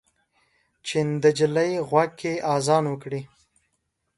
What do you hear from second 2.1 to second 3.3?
کې اذان وکړئ